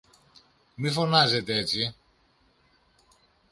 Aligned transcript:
Μη 0.75 0.89
φωνάζετε 0.91 1.53
έτσι! 1.57 1.95